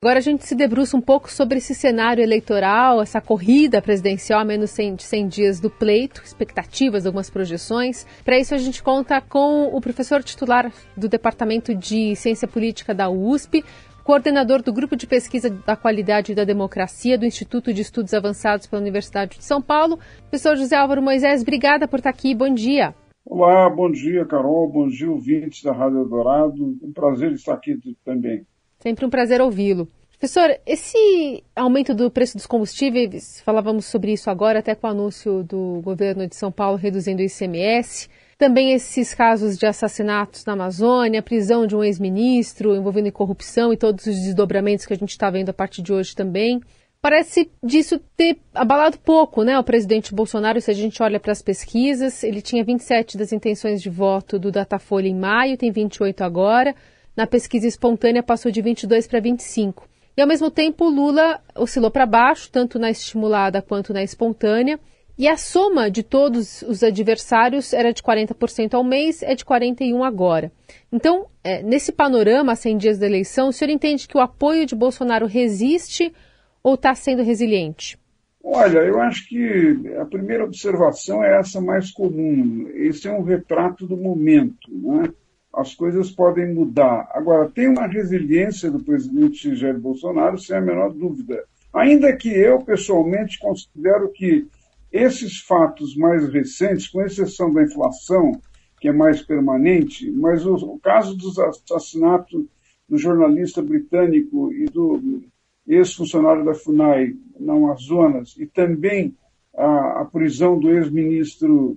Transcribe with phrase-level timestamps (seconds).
[0.00, 4.44] Agora a gente se debruça um pouco sobre esse cenário eleitoral, essa corrida presidencial a
[4.44, 8.06] menos de 100 dias do pleito, expectativas, algumas projeções.
[8.24, 13.10] Para isso a gente conta com o professor titular do Departamento de Ciência Política da
[13.10, 13.64] USP,
[14.04, 18.80] coordenador do Grupo de Pesquisa da Qualidade da Democracia do Instituto de Estudos Avançados pela
[18.80, 19.98] Universidade de São Paulo.
[20.30, 22.36] Professor José Álvaro Moisés, obrigada por estar aqui.
[22.36, 22.94] Bom dia.
[23.26, 24.70] Olá, bom dia, Carol.
[24.70, 26.78] Bom dia, ouvintes da Rádio Eldorado.
[26.80, 28.46] Um prazer estar aqui também.
[28.78, 29.88] Sempre um prazer ouvi-lo.
[30.18, 35.44] Professor, esse aumento do preço dos combustíveis, falávamos sobre isso agora, até com o anúncio
[35.44, 38.08] do governo de São Paulo reduzindo o ICMS.
[38.36, 43.76] Também esses casos de assassinatos na Amazônia, prisão de um ex-ministro envolvendo em corrupção e
[43.76, 46.60] todos os desdobramentos que a gente está vendo a partir de hoje também.
[47.00, 49.56] Parece disso ter abalado pouco, né?
[49.56, 53.80] O presidente Bolsonaro, se a gente olha para as pesquisas, ele tinha 27 das intenções
[53.80, 56.74] de voto do Datafolha em maio, tem 28 agora.
[57.18, 59.88] Na pesquisa espontânea passou de 22 para 25.
[60.16, 64.78] E ao mesmo tempo, Lula oscilou para baixo, tanto na estimulada quanto na espontânea.
[65.18, 70.06] E a soma de todos os adversários era de 40% ao mês, é de 41%
[70.06, 70.52] agora.
[70.92, 74.76] Então, é, nesse panorama, 100 dias da eleição, o senhor entende que o apoio de
[74.76, 76.14] Bolsonaro resiste
[76.62, 77.98] ou está sendo resiliente?
[78.44, 82.70] Olha, eu acho que a primeira observação é essa mais comum.
[82.74, 84.70] Esse é um retrato do momento.
[84.70, 85.12] Né?
[85.58, 87.10] As coisas podem mudar.
[87.12, 91.44] Agora, tem uma resiliência do presidente Jair Bolsonaro, sem a menor dúvida.
[91.74, 94.46] Ainda que eu, pessoalmente, considero que
[94.92, 98.40] esses fatos mais recentes, com exceção da inflação,
[98.80, 102.48] que é mais permanente, mas o, o caso do assassinato
[102.88, 105.22] do jornalista britânico e do
[105.66, 109.14] ex-funcionário da FUNAI na Amazonas, e também
[109.54, 111.76] a, a prisão do ex-ministro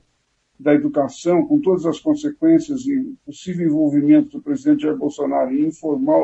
[0.62, 6.20] da educação, com todas as consequências e possível envolvimento do presidente Jair Bolsonaro em informar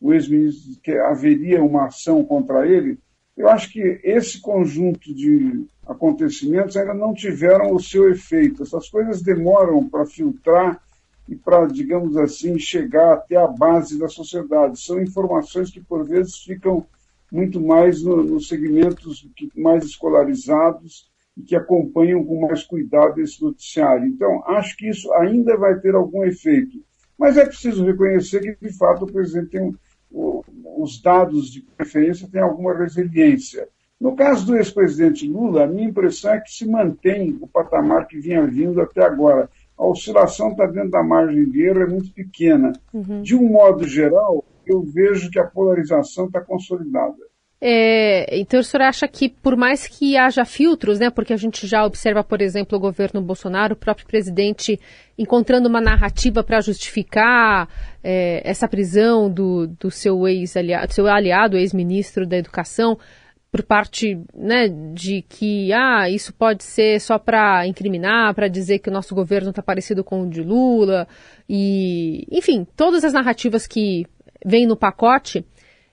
[0.00, 2.98] o ex-ministro que haveria uma ação contra ele,
[3.36, 8.62] eu acho que esse conjunto de acontecimentos ainda não tiveram o seu efeito.
[8.62, 10.80] Essas coisas demoram para filtrar
[11.28, 14.80] e para, digamos assim, chegar até a base da sociedade.
[14.80, 16.86] São informações que, por vezes, ficam
[17.30, 24.06] muito mais no, nos segmentos mais escolarizados e que acompanham com mais cuidado esse noticiário.
[24.06, 26.82] Então, acho que isso ainda vai ter algum efeito.
[27.18, 29.74] Mas é preciso reconhecer que, de fato, o presidente tem
[30.10, 30.44] o,
[30.78, 33.68] os dados de preferência têm alguma resiliência.
[34.00, 38.18] No caso do ex-presidente Lula, a minha impressão é que se mantém o patamar que
[38.18, 39.48] vinha vindo até agora.
[39.76, 42.72] A oscilação está dentro da margem de erro, é muito pequena.
[42.92, 43.22] Uhum.
[43.22, 47.16] De um modo geral, eu vejo que a polarização está consolidada.
[47.58, 51.66] É, então o senhor acha que por mais que haja filtros, né, porque a gente
[51.66, 54.78] já observa, por exemplo, o governo Bolsonaro, o próprio presidente
[55.16, 57.66] encontrando uma narrativa para justificar
[58.04, 62.98] é, essa prisão do, do seu ex-aliado, seu aliado, ex-ministro da Educação,
[63.50, 68.90] por parte né, de que ah, isso pode ser só para incriminar, para dizer que
[68.90, 71.08] o nosso governo está parecido com o de Lula,
[71.48, 74.04] e enfim, todas as narrativas que
[74.44, 75.42] vêm no pacote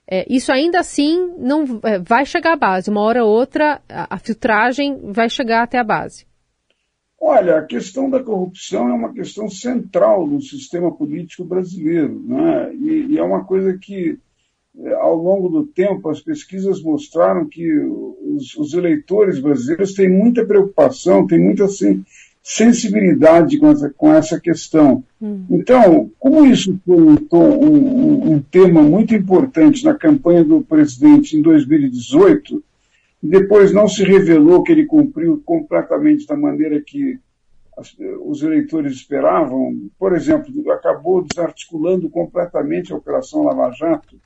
[0.10, 2.90] é, isso ainda assim não é, vai chegar à base.
[2.90, 6.26] Uma hora ou outra, a, a, filtragem vai chegar até a base.
[7.20, 12.22] Olha, a questão da corrupção é uma questão central no sistema político brasileiro.
[12.28, 12.76] Né?
[12.76, 14.20] E, e é uma coisa que,
[14.78, 20.46] é, ao longo do tempo, as pesquisas mostraram que os, os eleitores brasileiros têm muita
[20.46, 22.04] preocupação, têm muita assim,
[22.44, 25.02] sensibilidade com essa, com essa questão.
[25.22, 25.46] Hum.
[25.50, 31.42] Então, como isso foi um, um, um, tema muito importante na campanha do presidente em
[31.42, 32.62] 2018,
[33.24, 37.18] e depois não se revelou que ele cumpriu completamente da maneira que
[37.78, 37.96] as,
[38.26, 44.20] os eleitores esperavam, por exemplo, acabou desarticulando completamente a Operação Lava Jato.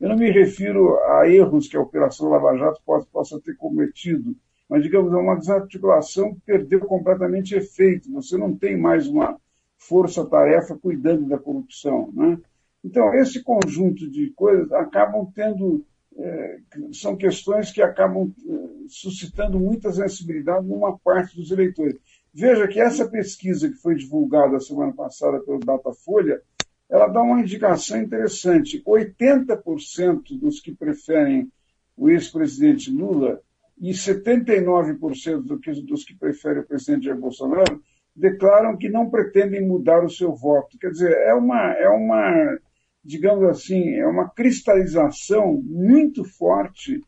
[0.00, 4.36] Eu não me refiro a erros que a Operação Lava Jato possa, possa ter cometido,
[4.68, 8.10] mas, digamos, é uma desarticulação perdeu completamente efeito.
[8.12, 9.38] Você não tem mais uma
[9.76, 12.10] força-tarefa cuidando da corrupção.
[12.12, 12.38] Né?
[12.82, 15.84] Então, esse conjunto de coisas acabam tendo.
[16.16, 16.58] É,
[16.92, 18.52] são questões que acabam é,
[18.88, 21.96] suscitando muita sensibilidade numa parte dos eleitores.
[22.32, 26.40] Veja que essa pesquisa que foi divulgada semana passada pelo Datafolha,
[26.88, 28.82] ela dá uma indicação interessante.
[28.86, 31.50] 80% dos que preferem
[31.96, 33.40] o ex-presidente Lula
[33.78, 37.82] e 79% do que, dos que preferem o presidente Jair Bolsonaro
[38.14, 40.78] declaram que não pretendem mudar o seu voto.
[40.78, 42.58] Quer dizer, é uma, é uma
[43.04, 47.00] digamos assim, é uma cristalização muito forte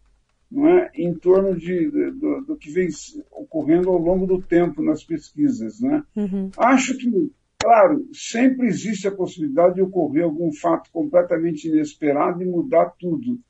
[0.54, 2.88] é, em torno de, do, do que vem
[3.32, 5.80] ocorrendo ao longo do tempo nas pesquisas.
[5.80, 6.02] Né?
[6.14, 6.50] Uhum.
[6.56, 12.92] Acho que, claro, sempre existe a possibilidade de ocorrer algum fato completamente inesperado e mudar
[12.98, 13.40] tudo.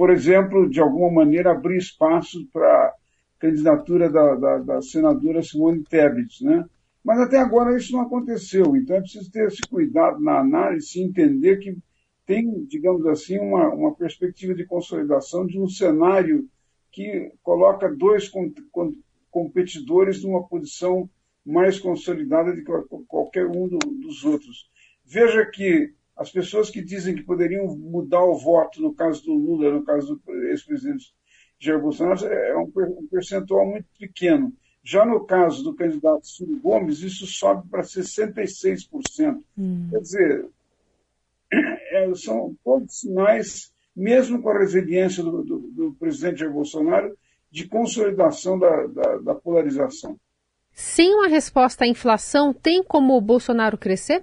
[0.00, 2.94] Por exemplo, de alguma maneira abrir espaço para a
[3.38, 6.64] candidatura da, da, da, senadora Simone Tebet, né?
[7.04, 11.02] Mas até agora isso não aconteceu, então é preciso ter esse cuidado na análise e
[11.02, 11.76] entender que
[12.24, 16.48] tem, digamos assim, uma, uma perspectiva de consolidação de um cenário
[16.90, 18.94] que coloca dois com, com,
[19.30, 21.10] competidores numa posição
[21.44, 22.64] mais consolidada de
[23.06, 24.66] qualquer um do, dos outros.
[25.04, 29.72] Veja que as pessoas que dizem que poderiam mudar o voto no caso do Lula,
[29.72, 31.14] no caso do ex-presidente
[31.58, 34.52] Jair Bolsonaro, é um, um percentual muito pequeno.
[34.84, 39.42] Já no caso do candidato Ciro Gomes, isso sobe para 66%.
[39.56, 39.88] Hum.
[39.90, 40.46] Quer dizer,
[41.50, 47.16] é, são todos sinais, mesmo com a resiliência do, do, do presidente Jair Bolsonaro,
[47.50, 50.20] de consolidação da, da, da polarização.
[50.70, 54.22] Sem uma resposta à inflação, tem como o Bolsonaro crescer?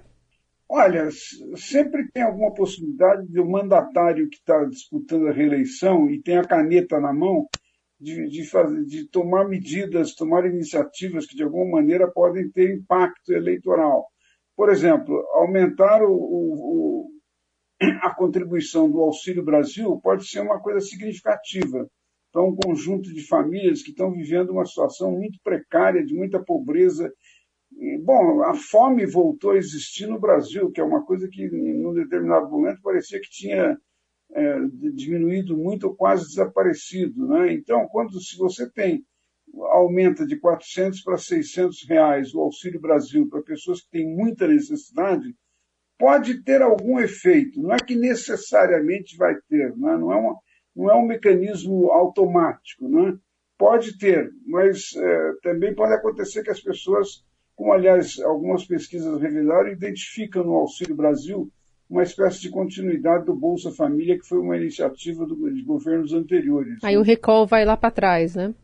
[0.70, 1.08] Olha,
[1.56, 6.44] sempre tem alguma possibilidade de um mandatário que está disputando a reeleição e tem a
[6.44, 7.48] caneta na mão
[7.98, 13.32] de, de, fazer, de tomar medidas, tomar iniciativas que de alguma maneira podem ter impacto
[13.32, 14.06] eleitoral.
[14.54, 17.10] Por exemplo, aumentar o, o,
[18.02, 21.88] a contribuição do Auxílio Brasil pode ser uma coisa significativa
[22.32, 27.10] para um conjunto de famílias que estão vivendo uma situação muito precária, de muita pobreza.
[28.02, 31.94] Bom, a fome voltou a existir no Brasil, que é uma coisa que, em um
[31.94, 33.78] determinado momento, parecia que tinha
[34.32, 34.58] é,
[34.94, 37.26] diminuído muito ou quase desaparecido.
[37.28, 37.52] Né?
[37.52, 39.04] Então, quando se você tem
[39.72, 45.34] aumenta de 400 para 600 reais o Auxílio Brasil para pessoas que têm muita necessidade,
[45.98, 47.60] pode ter algum efeito.
[47.60, 50.36] Não é que necessariamente vai ter, não é, não é uma,
[50.76, 53.18] não é um mecanismo automático, né?
[53.58, 57.24] Pode ter, mas é, também pode acontecer que as pessoas,
[57.58, 61.50] como aliás algumas pesquisas revelaram, identificam no Auxílio Brasil
[61.90, 66.78] uma espécie de continuidade do Bolsa Família, que foi uma iniciativa do, de governos anteriores.
[66.84, 68.54] Aí o recall vai lá para trás, né?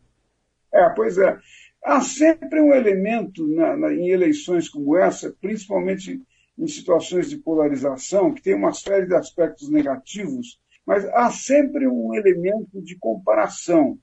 [0.73, 1.37] É, pois é.
[1.83, 6.21] Há sempre um elemento na, na, em eleições como essa, principalmente
[6.57, 10.57] em situações de polarização, que tem uma série de aspectos negativos,
[10.87, 13.99] mas há sempre um elemento de comparação.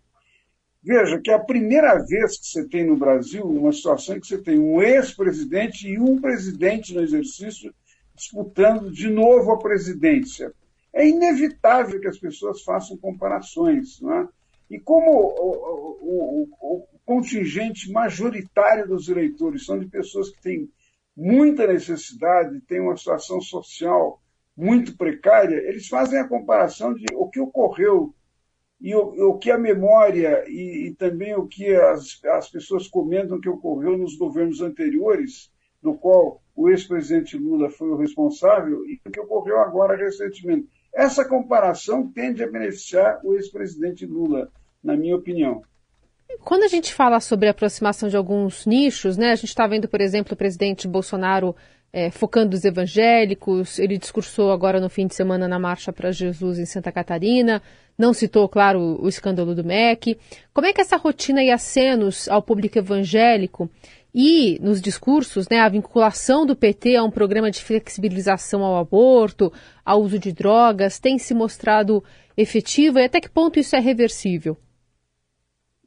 [0.82, 4.26] Veja que é a primeira vez que você tem no Brasil uma situação em que
[4.26, 7.72] você tem um ex-presidente e um presidente no exercício
[8.14, 10.52] disputando de novo a presidência.
[10.92, 14.00] É inevitável que as pessoas façam comparações.
[14.00, 14.28] Não é?
[14.68, 15.52] E como o,
[16.00, 20.68] o, o, o contingente majoritário dos eleitores são de pessoas que têm
[21.16, 24.20] muita necessidade, têm uma situação social
[24.56, 28.14] muito precária, eles fazem a comparação de o que ocorreu
[28.82, 33.40] e o, o que a memória e, e, também o que as, as pessoas comentam
[33.40, 39.10] que ocorreu nos governos anteriores, do qual o ex-presidente Lula foi o responsável, e o
[39.10, 40.68] que ocorreu agora recentemente.
[40.92, 44.50] Essa comparação tende a beneficiar o ex-presidente Lula,
[44.82, 45.62] na minha opinião.
[46.40, 49.88] Quando a gente fala sobre a aproximação de alguns nichos, né, a gente está vendo,
[49.88, 51.54] por exemplo, o presidente Bolsonaro
[51.92, 53.78] é, focando os evangélicos.
[53.78, 57.62] Ele discursou agora no fim de semana na Marcha para Jesus em Santa Catarina.
[57.98, 60.18] Não citou, claro, o escândalo do MEC.
[60.54, 63.70] Como é que essa rotina e acenos ao público evangélico
[64.14, 69.52] e nos discursos, né, a vinculação do PT a um programa de flexibilização ao aborto,
[69.84, 72.02] ao uso de drogas, tem se mostrado
[72.36, 74.56] efetiva e até que ponto isso é reversível?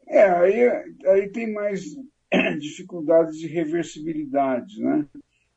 [0.07, 0.69] É, aí,
[1.07, 1.83] aí tem mais
[2.59, 5.05] dificuldades de reversibilidade, né?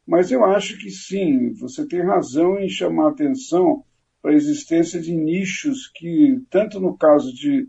[0.08, 3.84] Mas eu acho que sim, você tem razão em chamar atenção
[4.22, 7.68] para a existência de nichos que, tanto no caso de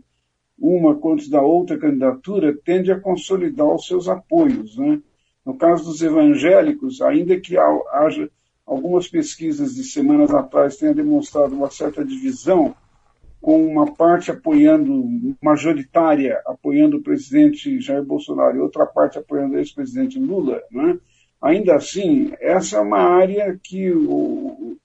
[0.58, 4.78] uma quanto da outra candidatura, tende a consolidar os seus apoios.
[4.78, 5.02] Né?
[5.44, 8.30] No caso dos evangélicos, ainda que haja
[8.66, 12.74] algumas pesquisas de semanas atrás tenham demonstrado uma certa divisão,
[13.38, 19.58] com uma parte apoiando, majoritária, apoiando o presidente Jair Bolsonaro e outra parte apoiando o
[19.58, 20.98] ex-presidente Lula, né?
[21.40, 24.76] Ainda assim, essa é uma área que o,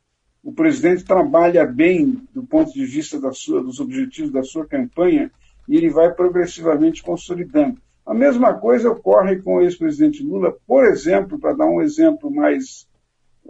[0.43, 5.31] o presidente trabalha bem do ponto de vista da sua, dos objetivos da sua campanha
[5.67, 7.81] e ele vai progressivamente consolidando.
[8.05, 12.87] A mesma coisa ocorre com o ex-presidente Lula, por exemplo, para dar um exemplo mais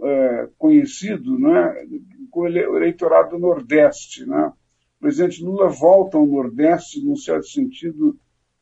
[0.02, 1.86] é, conhecido, né,
[2.30, 4.24] com o eleitorado do Nordeste.
[4.24, 4.52] Né?
[4.98, 8.18] O presidente Lula volta ao Nordeste, num certo sentido,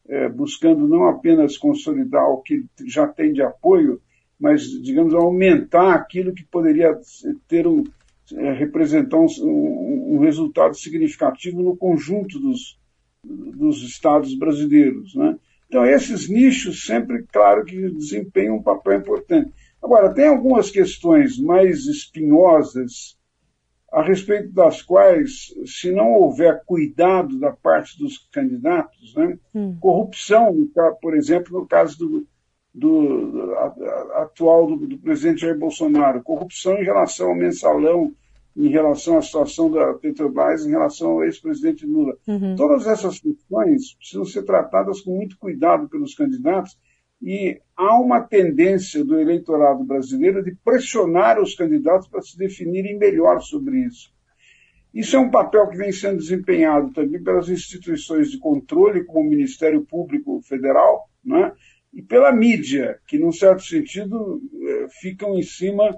[0.07, 4.03] é, buscando não apenas consolidar o que já tem de apoio,
[4.45, 6.95] mas, digamos, aumentar aquilo que poderia
[7.49, 7.83] ter um,
[8.35, 12.79] é, representar um, um, resultado significativo no conjunto dos,
[13.25, 15.15] dos estados brasileiros.
[15.15, 15.39] Né?
[15.67, 19.51] Então, esses nichos sempre, claro, que desempenham um papel importante.
[19.83, 23.17] Agora, tem algumas questões mais espinhosas
[23.91, 29.75] a respeito das quais, se não houver cuidado da parte dos candidatos, né, hum.
[29.81, 30.55] corrupção,
[31.01, 32.27] por exemplo, no caso do,
[32.75, 33.55] do, do
[34.15, 38.13] atual do, do, presidente Jair Bolsonaro, corrupção em relação ao mensalão,
[38.57, 42.17] em relação à situação da Petrobras, em relação ao ex-presidente Lula.
[42.27, 42.57] Uhum.
[42.57, 46.77] Todas essas questões precisam ser tratadas com muito cuidado pelos candidatos
[47.23, 53.41] e há uma tendência do eleitorado brasileiro de pressionar os candidatos para se definirem melhor
[53.41, 54.13] sobre isso.
[54.93, 59.31] Isso é um papel que vem sendo desempenhado também pelas instituições de controle, como o
[59.31, 61.53] Ministério Público Federal, né?
[61.95, 65.97] E pela mídia, que, num certo sentido, eh, ficam em cima,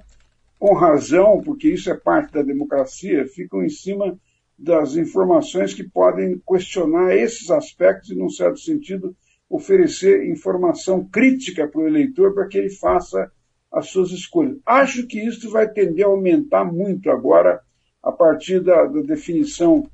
[0.58, 4.18] com razão, porque isso é parte da democracia, ficam em cima
[4.58, 9.16] das informações que podem questionar esses aspectos e, num certo sentido,
[9.48, 13.30] oferecer informação crítica para o eleitor para que ele faça
[13.72, 14.58] as suas escolhas.
[14.66, 17.60] Acho que isso vai tender a aumentar muito agora,
[18.02, 19.88] a partir da, da definição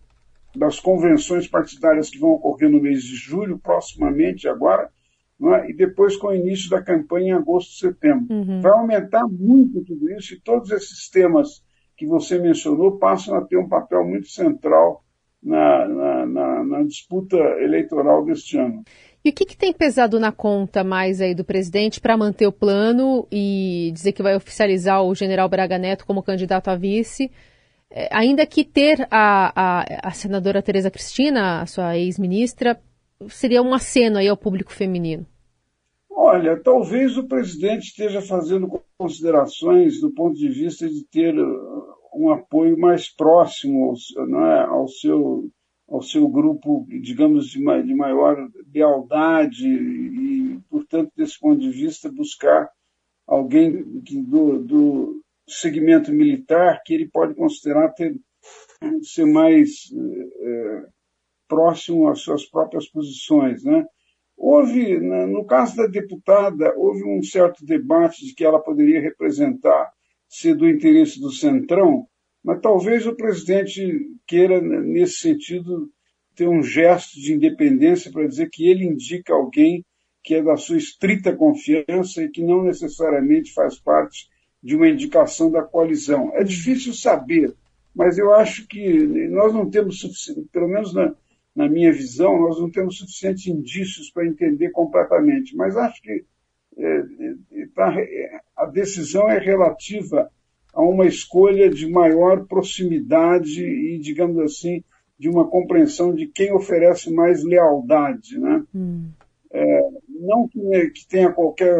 [0.54, 4.90] das convenções partidárias que vão ocorrer no mês de julho, proximamente agora,
[5.50, 5.70] é?
[5.70, 8.26] e depois com o início da campanha em agosto, setembro.
[8.30, 8.60] Uhum.
[8.60, 11.62] Vai aumentar muito tudo isso e todos esses temas
[11.96, 15.04] que você mencionou passam a ter um papel muito central
[15.42, 18.84] na, na, na, na disputa eleitoral deste ano.
[19.24, 22.52] E o que, que, tem pesado na conta mais aí do presidente para manter o
[22.52, 27.30] plano e dizer que vai oficializar o general Braga Neto como candidato a vice?
[27.88, 32.80] É, ainda que ter a, a, a senadora Tereza Cristina, a sua ex-ministra,
[33.28, 35.24] seria um aceno aí ao público feminino.
[36.14, 42.30] Olha, talvez o presidente esteja fazendo considerações do ponto de vista de ter uh, um
[42.30, 43.94] apoio mais próximo
[44.28, 45.50] não é, ao seu
[45.88, 52.70] ao seu grupo, digamos, de, de maior lealdade e, portanto, desse ponto de vista, buscar
[53.26, 58.18] alguém que, do, do segmento militar que ele pode considerar ter,
[59.02, 59.92] ser mais
[60.40, 60.86] é,
[61.46, 63.84] próximo às suas próprias posições, né?
[64.36, 69.92] Houve, no caso da deputada, houve um certo debate de que ela poderia representar
[70.28, 72.06] ser do interesse do Centrão,
[72.42, 75.90] mas talvez o presidente queira, nesse sentido,
[76.34, 79.84] ter um gesto de independência para dizer que ele indica alguém
[80.24, 84.28] que é da sua estrita confiança e que não necessariamente faz parte
[84.62, 86.30] de uma indicação da coalizão.
[86.34, 87.54] É difícil saber,
[87.94, 91.12] mas eu acho que nós não temos suficiente, pelo menos na,
[91.54, 95.54] na minha visão, nós não temos suficientes indícios para entender completamente.
[95.54, 96.24] Mas acho que
[96.78, 97.94] é, é, tá,
[98.56, 100.30] a decisão é relativa
[100.72, 104.82] a uma escolha de maior proximidade e, digamos assim,
[105.18, 108.38] de uma compreensão de quem oferece mais lealdade.
[108.38, 108.64] Né?
[108.74, 109.10] Hum.
[109.52, 111.78] É, não que, que, tenha qualquer.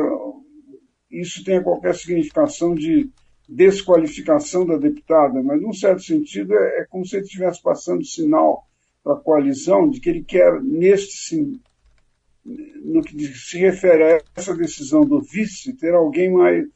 [1.10, 3.10] Isso tenha qualquer significação de
[3.48, 8.66] desqualificação da deputada, mas, num certo sentido, é, é como se ele estivesse passando sinal
[9.02, 11.61] para a coalizão de que ele quer, neste
[12.44, 16.66] no que se refere a essa decisão do vice, ter alguém mais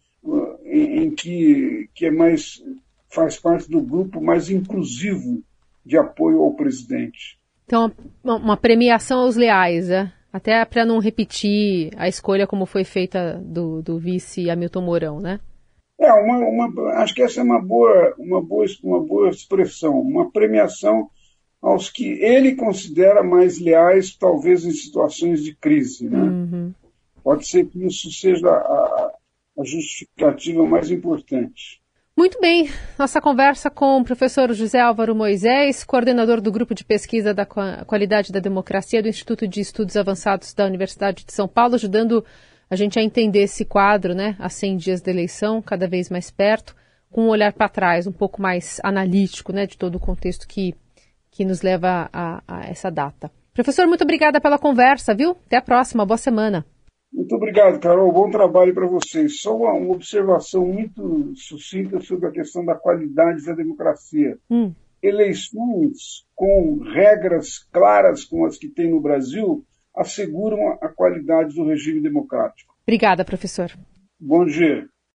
[0.64, 2.62] em, em que, que é mais
[3.08, 5.42] faz parte do grupo mais inclusivo
[5.84, 7.38] de apoio ao presidente.
[7.64, 7.90] Então,
[8.22, 10.12] uma premiação aos leais, né?
[10.36, 15.40] até para não repetir a escolha como foi feita do, do vice Hamilton Mourão, né?
[15.98, 20.30] É, uma, uma, acho que essa é uma boa, uma, boa, uma boa expressão, uma
[20.30, 21.08] premiação
[21.60, 26.08] aos que ele considera mais leais, talvez em situações de crise.
[26.08, 26.18] Né?
[26.18, 26.74] Uhum.
[27.22, 29.12] Pode ser que isso seja a,
[29.58, 31.80] a justificativa mais importante.
[32.16, 37.34] Muito bem, nossa conversa com o professor José Álvaro Moisés, coordenador do Grupo de Pesquisa
[37.34, 42.24] da Qualidade da Democracia do Instituto de Estudos Avançados da Universidade de São Paulo, ajudando
[42.70, 46.30] a gente a entender esse quadro, né, a 100 dias da eleição, cada vez mais
[46.30, 46.74] perto,
[47.10, 50.74] com um olhar para trás, um pouco mais analítico, né, de todo o contexto que,
[51.36, 53.30] que nos leva a, a essa data.
[53.52, 55.32] Professor, muito obrigada pela conversa, viu?
[55.46, 56.64] Até a próxima, boa semana.
[57.12, 58.10] Muito obrigado, Carol.
[58.10, 59.40] Bom trabalho para vocês.
[59.40, 64.38] Só uma, uma, observação muito sucinta sobre a questão da qualidade da democracia.
[64.50, 64.72] Hum.
[65.02, 69.62] Eleições com regras claras como as que tem no Brasil
[69.94, 72.74] asseguram a qualidade do regime democrático.
[72.82, 73.70] Obrigada, professor.
[74.18, 74.86] Bom dia.